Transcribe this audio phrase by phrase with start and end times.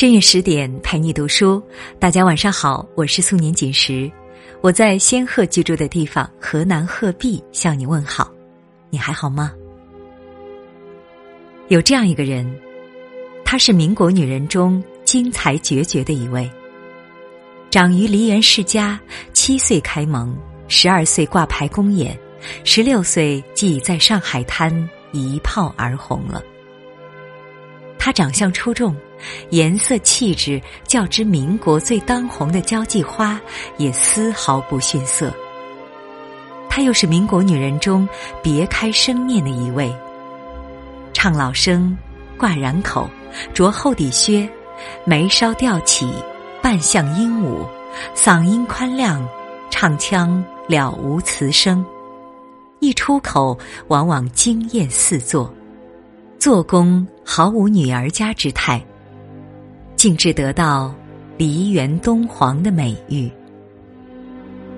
[0.00, 1.62] 深夜十点陪你读书，
[1.98, 4.10] 大家晚上好，我是素年锦时，
[4.62, 8.32] 我在仙鹤居住的地方河南鹤壁向你问好，
[8.88, 9.52] 你还好吗？
[11.68, 12.50] 有这样一个人，
[13.44, 16.50] 她是民国女人中精彩绝绝的一位。
[17.68, 18.98] 长于梨园世家，
[19.34, 20.34] 七岁开蒙，
[20.66, 22.18] 十二岁挂牌公演，
[22.64, 24.72] 十六岁即在上海滩
[25.12, 26.42] 一炮而红了。
[28.02, 28.96] 她长相出众，
[29.50, 33.38] 颜色气质较之民国最当红的交际花
[33.76, 35.30] 也丝毫不逊色。
[36.66, 38.08] 她又是民国女人中
[38.42, 39.94] 别开生面的一位。
[41.12, 41.94] 唱老生，
[42.38, 43.06] 挂染口，
[43.52, 44.48] 着厚底靴，
[45.04, 46.10] 眉梢吊起，
[46.62, 47.66] 半像鹦鹉，
[48.16, 49.22] 嗓音宽亮，
[49.68, 51.84] 唱腔了无词声，
[52.78, 53.58] 一出口
[53.88, 55.52] 往往惊艳四座，
[56.40, 58.82] 做工毫无女儿家之态，
[59.94, 60.94] 竟至得到
[61.36, 63.30] 梨园东皇的美誉。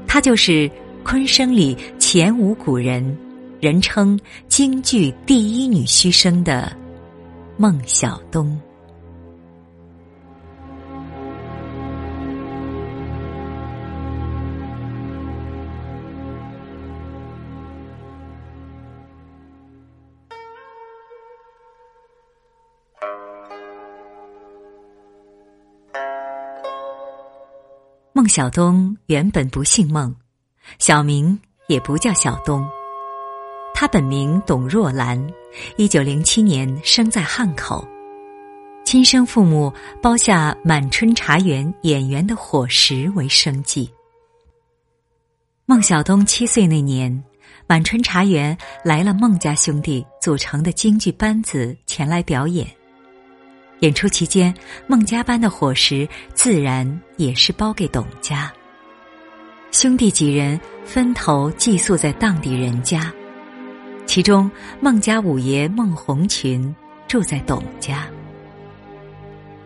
[0.04, 0.68] 她就是
[1.04, 3.16] 昆声里前无古人。
[3.60, 6.76] 人称京剧第一女须生的
[7.56, 8.60] 孟小冬。
[28.22, 30.14] 孟小冬原本不姓孟，
[30.78, 32.64] 小名也不叫小冬。
[33.74, 35.20] 他本名董若兰，
[35.76, 37.84] 一九零七年生在汉口，
[38.84, 43.92] 亲生父母包下满春茶园演员的伙食为生计。
[45.66, 47.24] 孟小冬七岁那年，
[47.66, 52.72] 满春茶园来了孟家兄弟组成的京剧班子前来表演，
[53.82, 54.54] 演出期间，
[54.86, 58.52] 孟家班的伙食自然也是包给董家。
[59.72, 63.12] 兄弟几人分头寄宿在当地人家。
[64.06, 64.48] 其中，
[64.80, 66.72] 孟家五爷孟红群
[67.08, 68.06] 住在董家。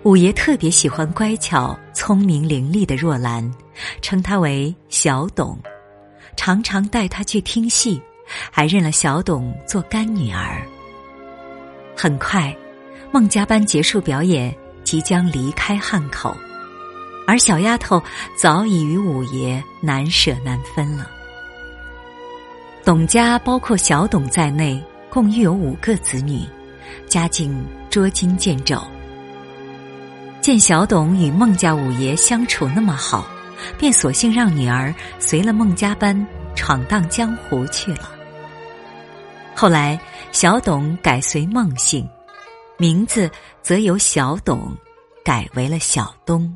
[0.03, 3.53] 五爷特别喜欢乖巧、聪明伶俐的若兰，
[4.01, 5.59] 称她为小董，
[6.39, 8.01] 常常带她去听戏，
[8.51, 10.67] 还认了小董做干女儿。
[11.95, 12.57] 很快，
[13.13, 16.37] 孟家班结束表演，即将离开汉口，
[17.27, 18.03] 而小丫头
[18.37, 21.11] 早已与五爷难舍难分了。
[22.85, 26.43] 董家包括小董在内，共育有五个子女，
[27.07, 28.81] 家境捉襟见肘。
[30.41, 33.27] 见小董与孟家五爷相处那么好，
[33.79, 38.11] 便索性让女儿随了孟家班闯荡江湖去了。
[39.55, 39.99] 后来，
[40.31, 42.09] 小董改随孟姓，
[42.79, 43.31] 名字
[43.63, 44.77] 则由小董
[45.25, 46.55] 改为了小东。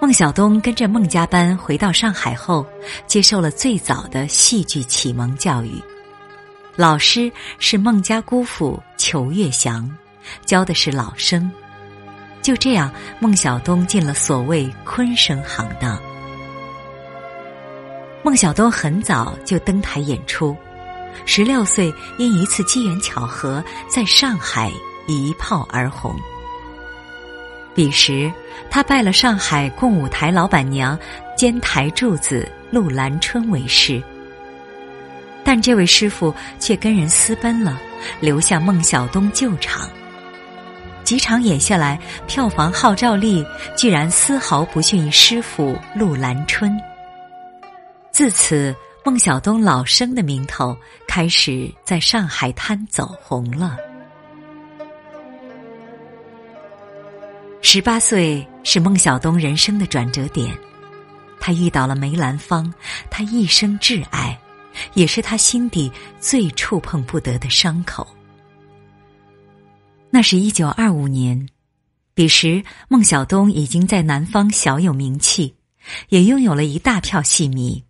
[0.00, 2.66] 孟小冬跟着孟家班回到上海后，
[3.06, 5.80] 接受了最早的戏剧启蒙教育。
[6.74, 9.88] 老师是孟家姑父裘月祥，
[10.44, 11.50] 教的是老生。
[12.42, 16.00] 就这样，孟小冬进了所谓昆声行当。
[18.22, 20.56] 孟小冬很早就登台演出，
[21.24, 24.72] 十六岁因一次机缘巧合，在上海
[25.06, 26.14] 一炮而红。
[27.74, 28.32] 彼时，
[28.70, 30.98] 他拜了上海共舞台老板娘
[31.36, 34.02] 兼台柱子陆兰春为师，
[35.44, 37.78] 但这位师傅却跟人私奔了，
[38.20, 39.88] 留下孟小冬救场。
[41.04, 43.46] 几场演下来，票房号召力
[43.76, 46.76] 居然丝毫不逊于师傅陆兰春。
[48.10, 48.74] 自此，
[49.08, 50.76] 孟小冬老生的名头
[51.06, 53.78] 开始在上海滩走红了。
[57.62, 60.54] 十八岁是孟小冬人生的转折点，
[61.40, 62.70] 他遇到了梅兰芳，
[63.08, 64.38] 他一生挚爱，
[64.92, 65.90] 也是他心底
[66.20, 68.06] 最触碰不得的伤口。
[70.10, 71.48] 那是一九二五年，
[72.12, 75.56] 彼时孟小冬已经在南方小有名气，
[76.10, 77.82] 也拥有了一大票戏迷，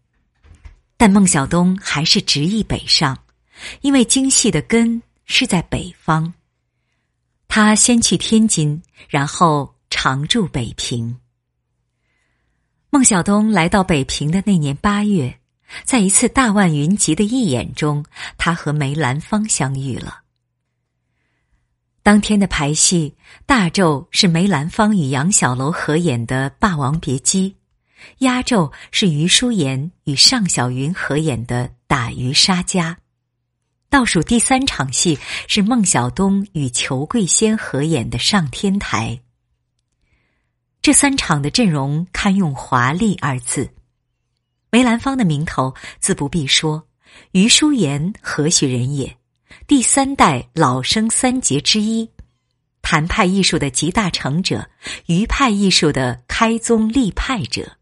[0.98, 3.16] 但孟小冬还是执意北上，
[3.80, 6.34] 因为京戏的根是在北方。
[7.46, 11.16] 他先去天津，然后常驻北平。
[12.90, 15.38] 孟小冬来到北平的那年八月，
[15.84, 18.04] 在一次大万云集的义演中，
[18.36, 20.22] 他和梅兰芳相遇了。
[22.02, 23.14] 当天的排戏
[23.46, 27.50] 大轴是梅兰芳与杨小楼合演的《霸王别姬》，
[28.18, 32.98] 压轴是余淑妍与尚小云合演的《打渔杀家》。
[33.90, 39.18] 倒数第三场戏是孟小冬与裘桂仙合演的《上天台》。
[40.82, 43.70] 这三场的阵容堪用“华丽”二字。
[44.70, 46.86] 梅兰芳的名头自不必说，
[47.32, 49.16] 余淑妍何许人也？
[49.66, 52.10] 第三代老生三杰之一，
[52.82, 54.68] 谭派艺术的集大成者，
[55.06, 57.77] 余派艺术的开宗立派者。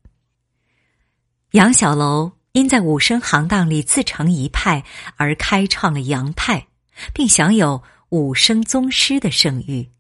[1.53, 4.85] 杨小楼因在武生行当里自成一派，
[5.17, 6.67] 而开创了杨派，
[7.15, 9.91] 并享有武生宗师的盛誉。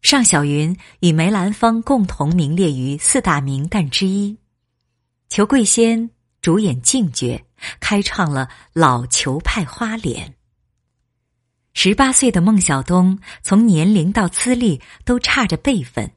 [0.00, 4.38] 尚小云与梅兰芳共同名列于四大名旦之一，
[5.28, 6.10] 裘桂仙
[6.40, 7.44] 主演净角，
[7.78, 10.34] 开创了老裘派花脸。
[11.74, 16.10] 十八岁的孟小冬，从年龄到资历都差着辈分，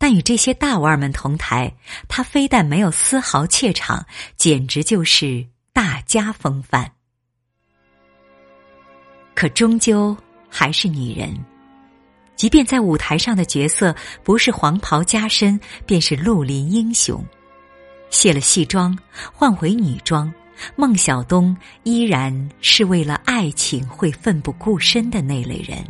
[0.00, 1.70] 但与这些大腕们同台，
[2.08, 6.90] 他非但没有丝毫怯场，简直就是大家风范。
[9.34, 10.16] 可终究
[10.48, 11.38] 还是女人。
[12.34, 13.94] 即便在舞台上的角色
[14.24, 17.22] 不是黄袍加身，便是绿林英雄，
[18.08, 18.98] 卸了戏装，
[19.34, 20.32] 换回女装，
[20.76, 25.84] 孟小冬依然是为了爱情会奋不顾身的那类人。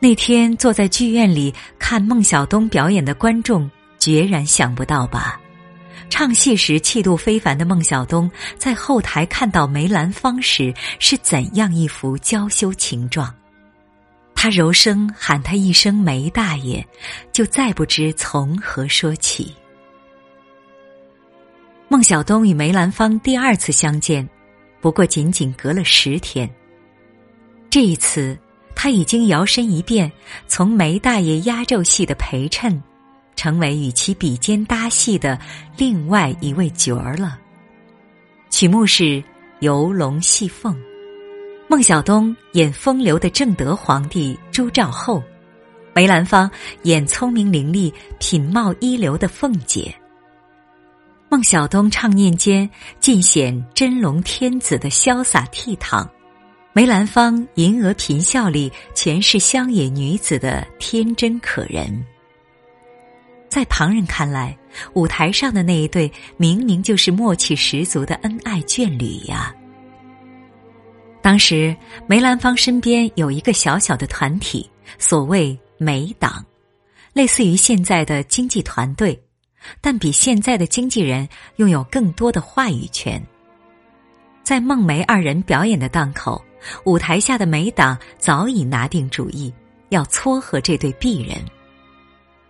[0.00, 5.40] 那天坐在剧院里看孟小冬表演的观众，决然想不到吧？
[6.10, 13.34] 唱戏时气度非凡的孟小冬，在后台看到梅兰芳时，是怎样一副娇羞情状？
[14.34, 16.86] 他柔声喊他一声“梅大爷”，
[17.32, 19.54] 就再不知从何说起。
[21.88, 24.28] 孟小冬与梅兰芳第二次相见，
[24.82, 26.48] 不过仅仅隔了十天。
[27.70, 28.38] 这一次，
[28.74, 30.10] 他已经摇身一变，
[30.46, 32.82] 从梅大爷压轴戏的陪衬，
[33.36, 35.38] 成为与其比肩搭戏的
[35.76, 37.38] 另外一位角儿了。
[38.50, 39.02] 曲目是
[39.60, 40.74] 《游龙戏凤》。
[41.66, 45.22] 孟小冬演风流的正德皇帝朱兆后，
[45.94, 46.48] 梅兰芳
[46.82, 49.92] 演聪明伶俐、品貌一流的凤姐。
[51.30, 52.68] 孟小冬唱念间
[53.00, 56.06] 尽显真龙天子的潇洒倜傥，
[56.76, 62.04] 梅兰芳银娥颦笑里全是乡野女子的天真可人。
[63.48, 64.58] 在旁人看来，
[64.94, 69.54] 舞台上的那一对明明就是默契十足的恩爱眷侣呀。
[71.22, 71.74] 当时
[72.08, 74.68] 梅兰芳身边有一个小小的团体，
[74.98, 76.44] 所谓梅党，
[77.12, 79.16] 类似于现在的经纪团队，
[79.80, 83.24] 但比现在的经纪人拥有更多的话语权。
[84.42, 86.44] 在孟梅二人表演的档口，
[86.84, 89.52] 舞台下的梅党早已拿定主意，
[89.90, 91.36] 要撮合这对璧人，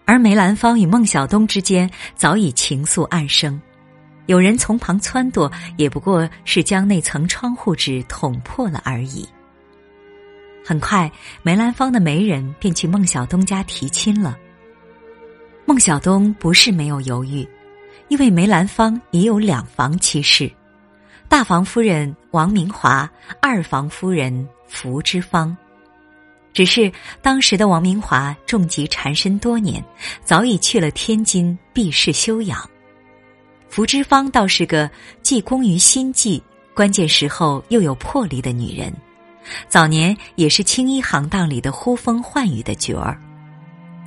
[0.05, 3.61] 而梅兰芳与孟小冬之间早已情愫暗生。
[4.26, 9.28] 有人从旁撺掇，也不过是将那层窗户纸捅破了而已。
[10.64, 11.12] 很快，
[11.43, 14.38] 梅兰芳的媒人便去孟小冬家提亲了。
[15.67, 17.46] 孟小冬不是没有犹豫，
[18.08, 20.50] 因为梅兰芳已有两房妻室：
[21.28, 23.10] 大房夫人王明华，
[23.40, 25.56] 二房夫人福芝芳。
[26.52, 26.90] 只是
[27.20, 29.84] 当时的王明华重疾缠身多年，
[30.22, 32.58] 早已去了天津避世休养。
[33.68, 34.88] 福芝芳倒是个
[35.20, 36.40] 既工于心计，
[36.72, 38.92] 关键时候又有魄力的女人。
[39.68, 43.20] 早年也是青衣行当里的呼风唤雨的角儿。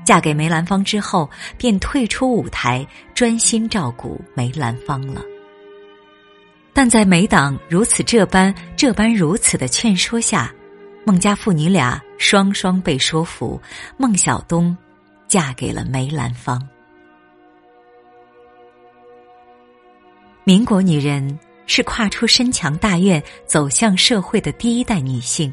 [0.06, 5.22] 嫁给梅兰芳之后，便退出舞台，专心照顾梅兰芳了。
[6.78, 10.54] 但在梅党如此这般、这般如此的劝说下，
[11.08, 13.60] 孟家父女俩双双被说服，
[13.98, 14.78] 孟小冬
[15.28, 16.62] 嫁给了梅兰芳。
[20.44, 25.52] 民国女人是跨出深墙大院走向社会的第一代女性。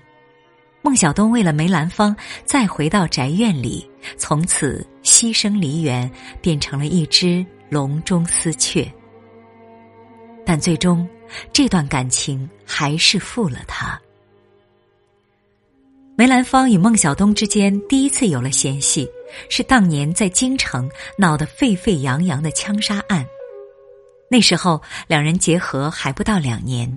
[0.83, 2.15] 孟小冬为了梅兰芳，
[2.45, 6.11] 再回到宅院里，从此牺牲梨园，
[6.43, 8.87] 变成了一只笼中丝雀。
[10.47, 11.09] 但最终，
[11.53, 14.01] 这段感情还是负了他。
[16.17, 19.09] 梅兰芳与孟小冬之间第一次有了嫌隙，
[19.49, 20.89] 是当年在京城
[21.19, 23.27] 闹得沸沸扬扬的枪杀案。
[24.31, 26.89] 那时候，两人结合还不到两年，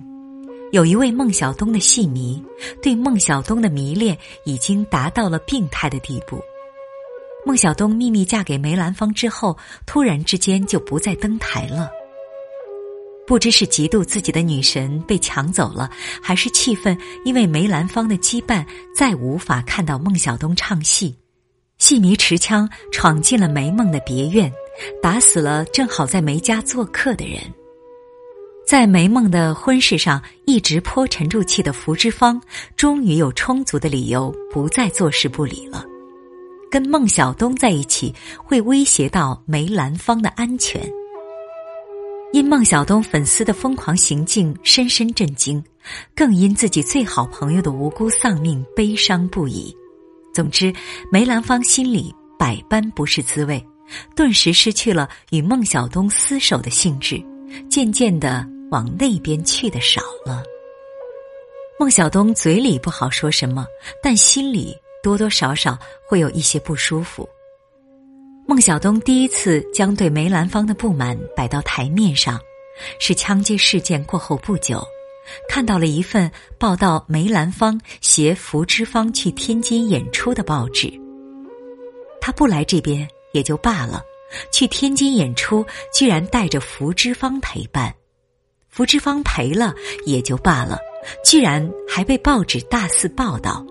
[0.70, 2.40] 有一位孟小冬的戏迷，
[2.80, 6.40] 对孟小冬的迷恋已经达到了病态的地步。
[7.44, 11.90] 孟小冬秘密嫁给梅兰芳之后，突然之间就不再登台了。
[13.28, 15.88] 不知是嫉妒自己的女神被抢走了，
[16.22, 18.64] 还是气愤因为梅兰芳的羁绊，
[18.96, 21.14] 再无法看到孟小冬唱戏。
[21.76, 24.50] 戏迷持枪闯进了梅梦的别院。
[25.02, 27.40] 打死了正好在梅家做客的人。
[28.64, 32.40] 在梅梦的婚事上一直颇沉住气的福芝芳，
[32.76, 35.84] 终于有充足的理由不再坐视不理了。
[36.70, 40.80] 跟孟小冬在一起会威胁到梅兰芳的安全。
[42.30, 45.64] 因孟小冬粉丝的疯狂行径深深震惊，
[46.14, 49.74] 更因自己最好朋友的无辜丧命悲伤不已。
[50.34, 50.72] 总之，
[51.10, 53.64] 梅兰芳心里百般不是滋味，
[54.14, 57.18] 顿时失去了与孟小冬厮守的兴致，
[57.70, 60.42] 渐渐的往那边去的少了。
[61.80, 63.66] 孟小冬嘴里不好说什么，
[64.02, 67.26] 但心里多多少少会有一些不舒服。
[68.48, 72.40] 孟小冬第一次将对梅兰芳的不满摆到台面上，
[72.98, 74.82] 是枪击事件过后不久，
[75.50, 80.90] 看到了一份报道梅兰芳携福芝芳去天津演出的报纸。
[82.22, 84.00] 他不来这边也就罢了，
[84.50, 85.62] 去天津演出
[85.92, 87.94] 居然带着福芝芳陪伴，
[88.70, 89.74] 福芝芳赔了
[90.06, 90.78] 也就罢了，
[91.22, 93.62] 居然还被报纸大肆报道。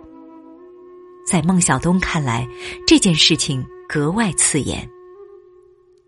[1.27, 2.47] 在孟小冬看来，
[2.85, 3.65] 这件事情。
[3.87, 4.87] 格外刺眼。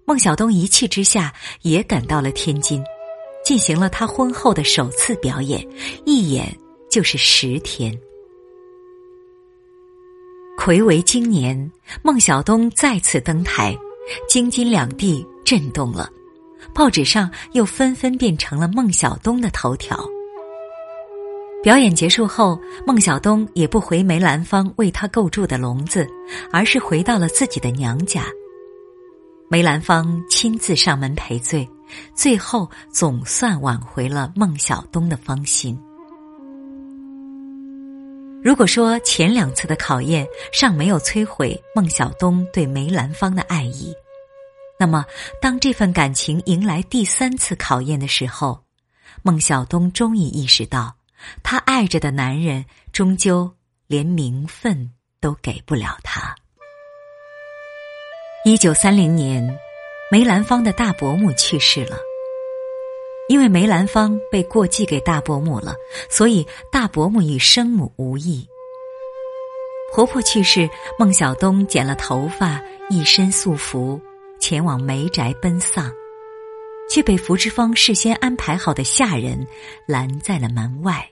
[0.05, 2.83] 孟小冬一气之下也赶到了天津，
[3.45, 5.65] 进行了他婚后的首次表演，
[6.05, 6.55] 一演
[6.89, 7.97] 就是十天。
[10.57, 11.71] 魁为今年，
[12.03, 13.77] 孟小冬再次登台，
[14.27, 16.09] 京津两地震动了，
[16.73, 19.97] 报纸上又纷纷变成了孟小冬的头条。
[21.61, 26.07] 表演结束后，孟小冬也不回梅兰芳为他构筑的笼子，
[26.53, 28.23] 而是回到了自己的娘家。
[29.49, 31.69] 梅兰芳亲自上门赔罪，
[32.15, 35.77] 最后总算挽回了孟小冬的芳心。
[38.41, 43.93] 如果说前两次的考验尚没有摧毁孟小冬对梅兰芳的爱意，
[44.79, 45.05] 那么
[45.41, 48.63] 当这份感情迎来第三次考验的时候，
[49.23, 50.98] 孟小冬终于意识到。
[51.43, 53.51] 她爱着的男人，终究
[53.87, 56.35] 连名分都给不了她。
[58.45, 59.57] 一九三零年，
[60.11, 61.97] 梅兰芳的大伯母去世了。
[63.27, 65.75] 因为梅兰芳被过继给大伯母了，
[66.09, 68.47] 所以大伯母与生母无异。
[69.93, 72.59] 婆婆去世，孟小冬剪了头发，
[72.89, 74.01] 一身素服，
[74.39, 75.93] 前往梅宅奔丧。
[76.89, 79.45] 却被福芝芳事先安排好的下人
[79.87, 81.07] 拦在了门外。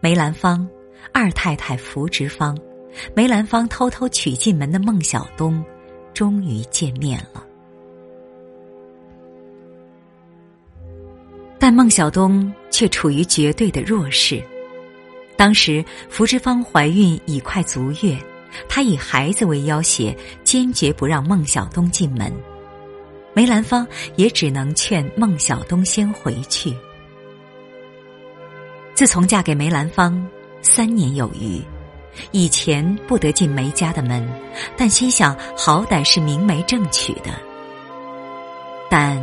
[0.00, 0.68] 梅兰芳、
[1.12, 2.58] 二太太福芝芳、
[3.14, 5.64] 梅兰芳偷偷娶进门的孟小冬，
[6.12, 7.42] 终于见面了。
[11.58, 14.42] 但孟小冬却处于绝对的弱势。
[15.36, 18.18] 当时福芝芳怀孕已快足月，
[18.68, 22.30] 她以孩子为要挟，坚决不让孟小冬进门。
[23.34, 26.74] 梅兰芳也只能劝孟小冬先回去。
[28.94, 30.24] 自从嫁给梅兰芳
[30.62, 31.60] 三年有余，
[32.30, 34.24] 以前不得进梅家的门，
[34.76, 37.32] 但心想好歹是明媒正娶的。
[38.88, 39.20] 但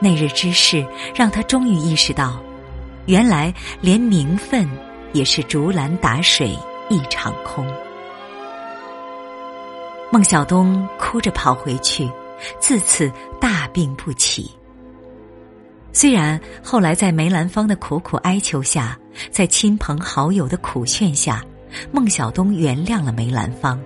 [0.00, 0.84] 那日之事
[1.14, 2.42] 让他终于意识到，
[3.06, 4.68] 原来连名分
[5.12, 6.58] 也是竹篮打水
[6.90, 7.64] 一场空。
[10.10, 12.10] 孟小冬哭着跑回去。
[12.60, 14.50] 自此大病不起。
[15.92, 18.98] 虽然后来在梅兰芳的苦苦哀求下，
[19.30, 21.42] 在亲朋好友的苦劝下，
[21.90, 23.80] 孟小冬原谅了梅兰芳，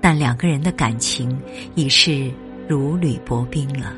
[0.00, 1.40] 但两个人的感情
[1.74, 2.30] 已是
[2.68, 3.94] 如履薄冰了。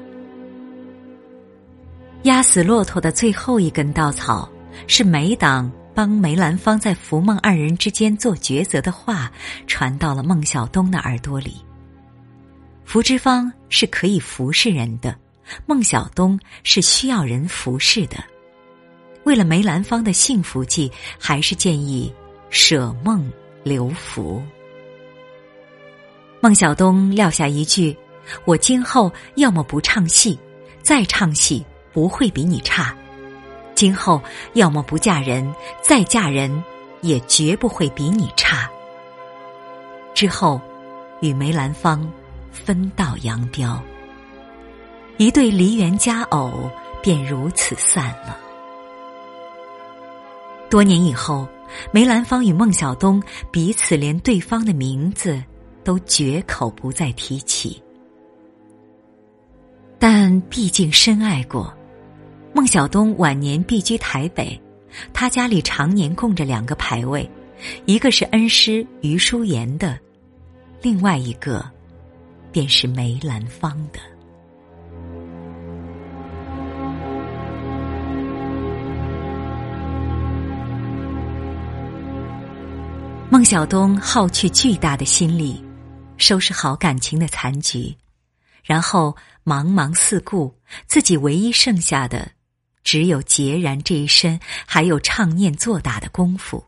[2.23, 4.49] 压死骆驼的最后一根稻草，
[4.87, 9.29] 是梅党帮梅兰芳在福孟二人之间做抉择的话，
[9.67, 11.57] 传到了孟小冬的耳朵里。
[12.93, 15.17] 福芝芳是可以服侍人的，
[15.65, 18.23] 孟小冬是需要人服侍的。
[19.25, 22.13] 为了梅兰芳的幸福计，还是建议
[22.51, 23.33] 舍孟
[23.65, 24.43] 留福。
[26.43, 27.97] 孟小冬撂下一句
[28.45, 30.39] ：“我今后要么不唱戏，
[30.83, 32.95] 再唱戏不会比你差；
[33.75, 34.21] 今后
[34.53, 36.63] 要么不嫁人，再嫁人
[37.01, 38.71] 也绝不会比你差。”
[40.13, 40.61] 之后，
[41.23, 42.07] 与梅兰芳。
[42.52, 43.82] 分道扬镳，
[45.16, 46.71] 一对梨园佳偶
[47.02, 48.38] 便如此散了。
[50.71, 51.49] 多年以后，
[51.90, 55.42] 梅兰芳与孟小冬彼此连对方的名字
[55.82, 57.82] 都绝口不再提起。
[59.99, 61.73] 但毕竟深爱过，
[62.54, 64.61] 孟小冬晚年避居台北，
[65.12, 67.28] 他家里常年供着两个牌位，
[67.87, 69.99] 一个是恩师余淑妍的，
[70.82, 71.64] 另外一个。
[72.52, 73.99] 便是梅兰芳的
[83.30, 85.64] 孟小冬耗去巨大的心力，
[86.18, 87.97] 收拾好感情的残局，
[88.62, 90.54] 然后茫茫四顾，
[90.87, 92.30] 自己唯一剩下的
[92.85, 96.62] 只有孑然这一身，还有唱念作打的功夫。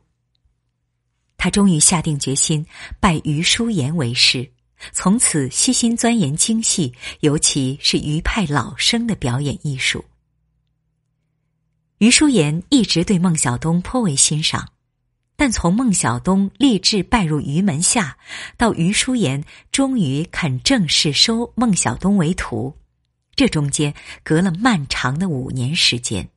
[1.36, 2.64] 他终于下定决心，
[2.98, 4.53] 拜余淑妍为师。
[4.92, 10.04] 从此悉心钻研京戏，尤其是余派老生的表演艺术。
[11.98, 14.68] 余淑妍一直对孟小冬颇为欣赏。
[15.36, 18.16] 但从孟小冬立志拜入于门下，
[18.56, 22.72] 到于淑妍终于肯正式收孟小冬为徒，
[23.34, 26.28] 这中间隔了漫长的五年时间。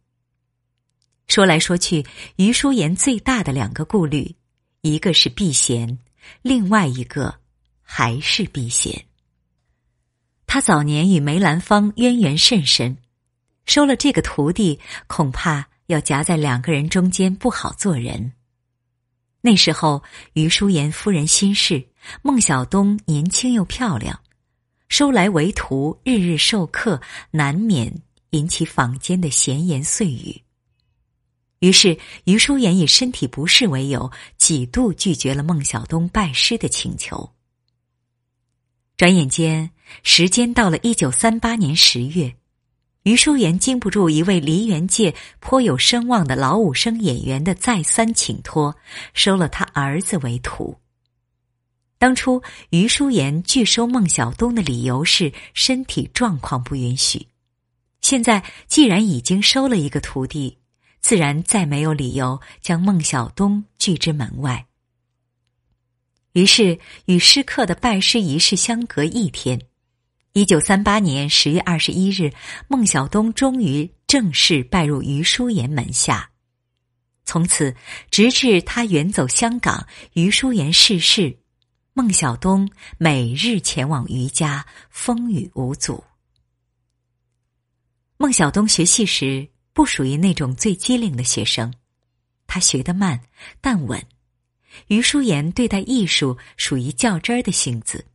[1.28, 2.04] 说来说去，
[2.38, 4.34] 于叔岩最大的两个顾虑，
[4.82, 6.00] 一个是避嫌，
[6.42, 7.36] 另外一个
[7.90, 9.06] 还是避嫌。
[10.46, 12.98] 他早年与梅兰芳渊源甚深，
[13.66, 18.34] 收了这个徒弟，恐怕要夹在两个人中间，不好做人。
[19.42, 20.04] 那时候，
[20.34, 21.88] 余淑妍夫人心事，
[22.22, 24.20] 孟小冬年轻又漂亮，
[24.90, 27.02] 收来为徒，日日授课，
[27.32, 28.02] 难免
[28.32, 30.44] 引起坊间的闲言碎语。
[31.60, 37.37] 于是，余淑妍以身体不适为由，几度拒绝了孟小冬拜师的请求。
[38.98, 39.70] 转眼间，
[40.02, 42.34] 时间到了一九三八年十月。
[43.04, 48.76] 余淑妍经不住一位梨园界颇有声望的老武生演员的再三请托，
[49.14, 50.76] 收了他儿子为徒。
[52.00, 57.28] 当初余淑妍拒收孟小冬的理由是身体状况不允许，
[58.02, 60.58] 现在既然已经收了一个徒弟，
[61.02, 64.66] 自然再没有理由将孟小冬拒之门外。
[66.38, 69.60] 于是与师客的拜师仪式相隔一天。
[70.34, 72.32] 一九三八年十月二十一日，
[72.68, 76.30] 孟小冬终于正式拜入余叔岩门下。
[77.26, 77.76] 从此，
[78.12, 81.36] 直至他远走香港，余叔岩逝世，
[81.94, 86.04] 孟小冬每日前往余家，风雨无阻。
[88.18, 91.74] 孟小冬学戏时不属于那种最机灵的学生，
[92.46, 93.20] 他学得慢
[93.60, 94.00] 但稳。
[94.88, 98.06] 余淑妍对待艺术属于较真儿的性子，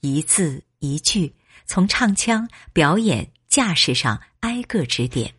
[0.00, 1.34] 一字一句。
[1.68, 5.34] 从唱腔、表演、架势上挨个指点，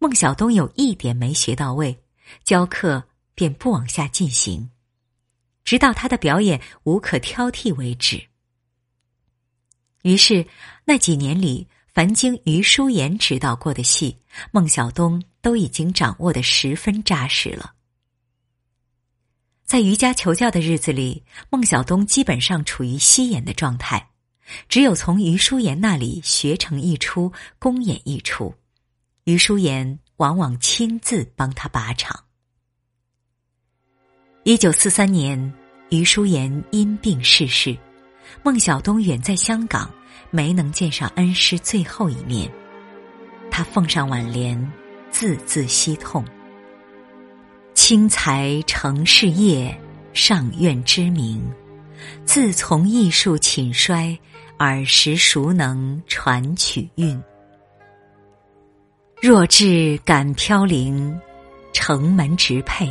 [0.00, 2.02] 孟小冬有一点没学到位，
[2.42, 3.04] 教课
[3.36, 4.70] 便不往下进行，
[5.62, 8.20] 直到他的表演无可挑剔为止。
[10.02, 10.44] 于是
[10.84, 14.18] 那几年里，凡经余叔岩指导过的戏，
[14.50, 17.74] 孟小冬都已经掌握的十分扎实了。
[19.70, 24.04] 在余家求教的日子里，孟小冬基本上处于息演的状态。
[24.68, 28.52] 只有从余淑妍那里学成一出，公演一出，
[29.22, 32.24] 余淑妍往往亲自帮他把场。
[34.42, 35.54] 一九四三年，
[35.90, 37.78] 余淑妍因病逝世，
[38.42, 39.88] 孟小冬远在香港，
[40.32, 42.50] 没能见上恩师最后一面。
[43.52, 44.60] 他奉上挽联，
[45.12, 46.24] 字字惜痛
[47.90, 49.76] ：“轻才成事业，
[50.12, 51.42] 上愿知名。
[52.24, 54.16] 自从艺术寝衰。”
[54.58, 57.20] 尔时孰能传曲韵？
[59.20, 61.18] 若至感飘零，
[61.72, 62.88] 城门直配，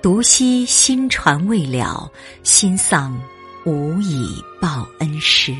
[0.00, 2.10] 独惜新传未了，
[2.42, 3.20] 心丧
[3.66, 5.54] 无以报恩师。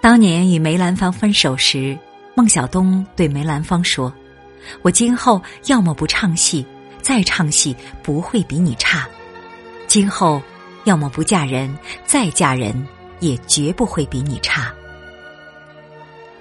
[0.00, 1.96] 当年与梅兰芳分手时，
[2.34, 4.12] 孟小冬对梅兰芳说
[4.82, 6.64] ：“我今后要么不唱戏，
[7.02, 9.08] 再唱戏不会比你差。
[9.86, 10.42] 今后。”
[10.84, 12.74] 要么不嫁人，再嫁人
[13.20, 14.72] 也绝不会比你差。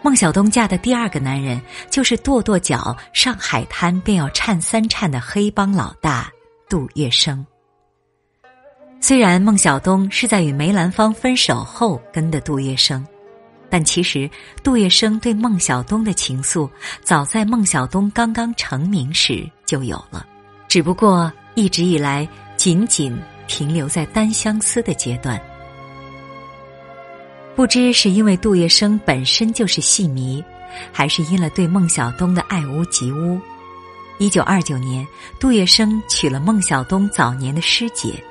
[0.01, 6.31] 孟小冬嫁的第二个男人就是跺跺脚上海滩便要颤三颤的黑帮老大
[6.69, 7.45] 杜月笙。
[9.01, 13.03] 虽然孟小冬是在与梅兰芳分手后跟的杜月笙，
[13.69, 14.29] 但其实
[14.63, 16.69] 杜月笙对孟小冬的情愫
[17.03, 20.25] 早在孟小冬刚刚成名时就有了，
[20.67, 22.27] 只不过一直以来
[22.57, 23.17] 仅仅。
[23.51, 25.41] 停留在单相思的阶段，
[27.55, 30.43] 不知是因为杜月笙本身就是戏迷，
[30.93, 33.41] 还是因了对孟小冬的爱屋及乌。
[34.19, 35.03] 一九二九年，
[35.39, 38.23] 杜月笙娶了孟小冬早年的师姐，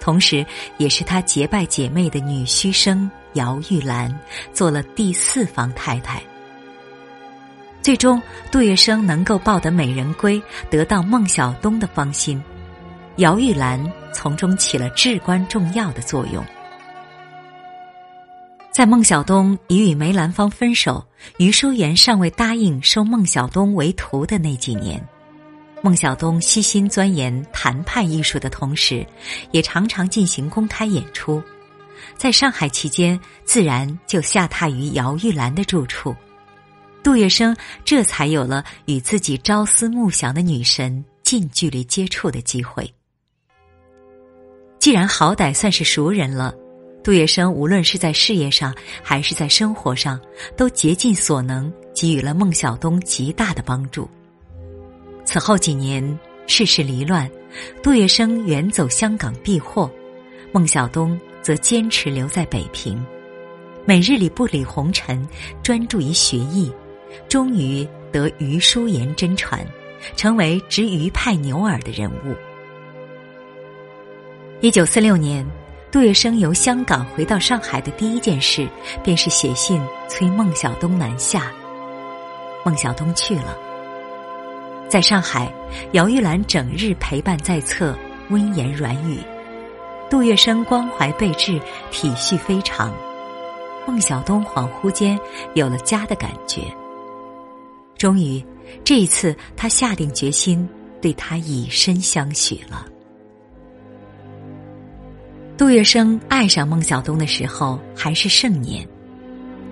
[0.00, 0.42] 同时
[0.78, 4.12] 也是他结拜姐妹的女婿生姚玉兰，
[4.52, 6.22] 做了第四房太太。
[7.80, 10.40] 最终，杜月笙能够抱得美人归，
[10.70, 12.42] 得到孟小冬的芳心。
[13.16, 16.44] 姚玉兰从中起了至关重要的作用。
[18.70, 21.04] 在孟小冬已与梅兰芳分手，
[21.38, 25.04] 余淑妍尚未答应收孟小冬为徒的那几年，
[25.82, 29.04] 孟小冬悉心钻研谈判艺术的同时，
[29.50, 31.42] 也常常进行公开演出。
[32.16, 36.14] 在上海期间，自然就下榻于姚玉兰的住处。
[37.02, 42.88] 杜月笙这才有了与自己朝思暮想的女神近距离接触的机会。
[44.78, 46.54] 既然好歹算是熟人了，
[47.02, 50.20] 杜月笙无论是在事业上还是在生活上，
[50.56, 54.08] 都竭尽所能给予了孟小冬极大的帮助。
[55.24, 57.30] 此后几年，世事离乱，
[57.82, 59.90] 杜月笙远走香港避祸，
[60.52, 63.04] 孟小冬则坚持留在北平，
[63.84, 65.26] 每日里不理红尘，
[65.62, 66.72] 专注于学艺，
[67.28, 69.60] 终于得余淑妍真传，
[70.16, 72.34] 成为执余派牛耳的人物。
[74.60, 75.44] 一九四六年，
[75.90, 78.68] 杜月笙由香港回到上海的第一件事，
[79.02, 81.52] 便是写信催孟小冬南下。
[82.64, 83.58] 孟小冬去了。
[84.88, 85.52] 在上海，
[85.92, 87.96] 姚玉兰整日陪伴在侧，
[88.28, 89.16] 温言软语；
[90.12, 91.58] 杜月笙关怀备至，
[91.90, 92.94] 体恤非常。
[93.86, 95.18] 孟小冬恍惚间
[95.54, 96.60] 有了家的感觉。
[97.96, 98.44] 终于，
[98.84, 100.68] 这一次他下定决心
[101.00, 102.84] 对他以身相许了。
[105.56, 108.86] 杜月笙爱上孟小冬的时候还是盛年。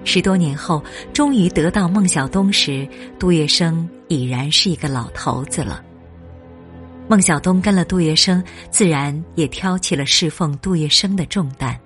[0.07, 5.85] 十多年后，终于得到孟小冬时，杜月笙已然是一个老头子了。
[7.11, 11.77] 孟小冬跟了杜月笙，自然也挑起了侍奉杜月笙的重担。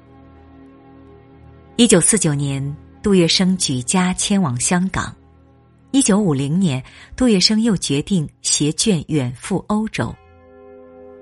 [1.77, 5.17] 一九四九年，杜月笙举家迁往香港。
[5.93, 6.85] 一九五零年，
[7.17, 10.15] 杜月笙又决定携眷远赴欧洲。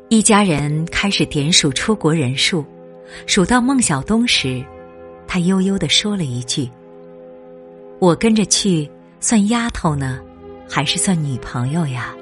[0.09, 2.67] 一家人开始点数出国人数，
[3.29, 4.65] 数到孟小冬时，
[5.29, 6.69] 他悠悠的说了一句。
[8.01, 10.19] 我跟着去，算丫头呢，
[10.69, 12.13] 还是算女朋友呀？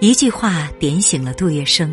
[0.00, 1.90] 一句话点醒了杜月笙，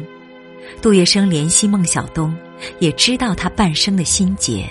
[0.82, 2.34] 杜月笙怜惜孟小冬，
[2.80, 4.66] 也知道他半生的心结，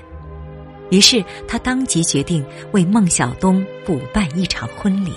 [0.88, 5.12] 于是他当即决定为孟小冬补办一场婚礼。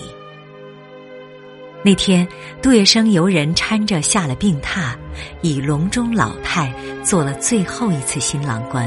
[1.82, 2.28] 那天，
[2.62, 4.94] 杜月笙由人搀着下了病榻，
[5.42, 6.74] 以隆中老态
[7.06, 8.86] 做了最后一次新郎官。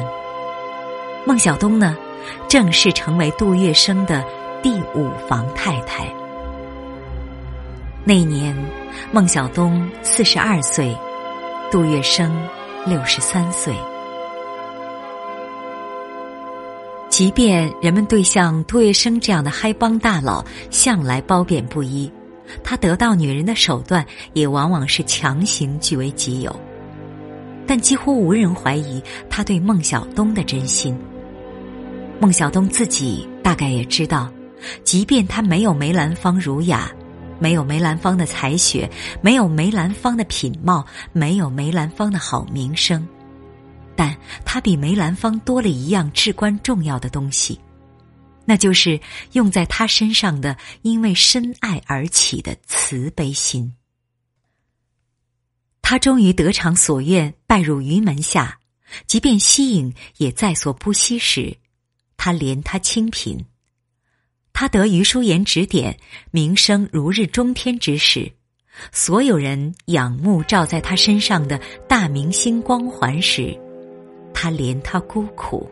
[1.26, 1.96] 孟小冬呢？
[2.48, 4.22] 正式成为杜月笙的
[4.62, 6.06] 第五房太太。
[8.04, 8.52] 那年，
[9.12, 10.92] 孟小冬四十二岁，
[11.70, 12.28] 杜月笙
[12.84, 13.72] 六十三岁。
[17.08, 22.10] 即便人们对像杜月笙这样的嗨帮大佬向来褒贬不一，
[22.64, 26.58] 他得到女人的手段也往往是强行据为己有，
[27.68, 30.98] 但几乎无人怀疑他对孟小冬的真心。
[32.18, 34.28] 孟小冬自己大概也知道，
[34.82, 36.90] 即便他没有梅兰芳儒雅，
[37.42, 38.88] 没有梅兰芳的才学，
[39.20, 43.05] 没有梅兰芳的品貌，没有梅兰芳的好名声，
[43.96, 47.59] 但他比梅兰芳多了一样至关重要的东西，
[48.44, 49.00] 那就是
[49.33, 53.74] 用在他身上的因为深爱而起的慈悲心。
[55.83, 58.61] 他终于得偿所愿，拜入于门下，
[59.09, 61.57] 即便西影也在所不惜时。
[62.16, 63.44] 他怜他清贫，
[64.52, 65.96] 他得余淑妍指点，
[66.30, 68.30] 名声如日中天之时，
[68.92, 73.58] 所有人仰慕照在他身上的大明星光环时，
[74.32, 75.68] 他怜他孤苦。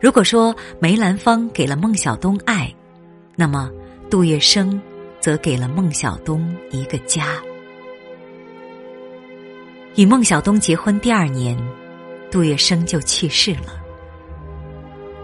[0.00, 2.72] 如果说梅兰芳给了孟小冬爱，
[3.36, 3.70] 那么
[4.10, 4.80] 杜月笙
[5.20, 7.42] 则给了孟小冬一个家。
[9.96, 11.58] 与孟小冬结婚第二年，
[12.30, 13.79] 杜月笙就去世了。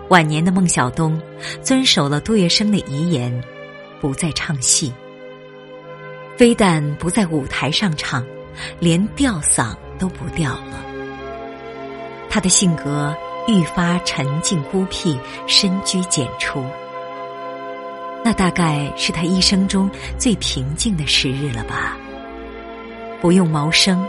[0.09, 1.21] 晚年的孟小冬
[1.62, 3.42] 遵守了杜月笙的遗言，
[4.01, 4.92] 不再唱戏。
[6.37, 8.25] 非但不在舞台上唱，
[8.79, 10.85] 连吊嗓都不吊了。
[12.31, 13.16] 他的性格
[13.49, 16.64] 愈发沉静孤僻，深居简出。
[18.23, 21.97] 那大概是他一生中最平静的时日了吧？
[23.21, 24.07] 不用谋生，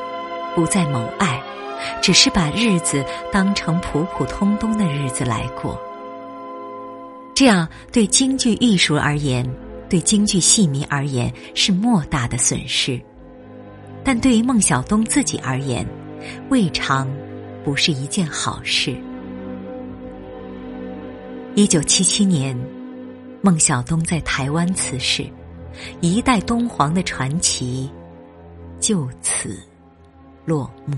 [0.53, 1.41] 不再谋爱，
[2.01, 5.81] 只是把日子当成普普通通的日子来过。
[7.38, 9.47] 这样对京剧艺术而言，
[9.88, 13.00] 对京剧戏迷而言是莫大的损失，
[14.04, 15.88] 但对于孟小冬自己而言，
[16.50, 17.08] 未尝
[17.63, 18.97] 不是一件好事。
[21.54, 22.58] 一九七七年，
[23.43, 25.23] 孟小冬在台湾辞世，
[26.02, 27.88] 一代东皇的传奇
[28.80, 29.60] 就此
[30.43, 30.97] 落幕。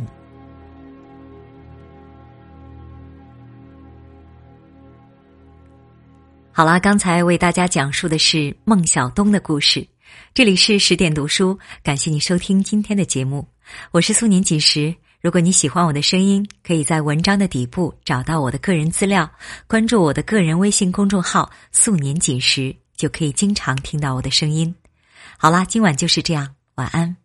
[6.59, 9.87] 好啦，刚才为大家讲述的是孟小冬的故事。
[10.33, 13.47] 这里是十点读书，感谢你收听今天的节目，
[13.91, 14.93] 我是素年锦时。
[15.21, 19.31] 如果你喜欢我的声音，可以在文章的底部找到我的个人资料，
[19.67, 24.75] 关注我的个人微信公众号“素年锦时”，就可以经常听到我的声音。
[25.37, 27.15] 好啦，今晚就是这样，晚安。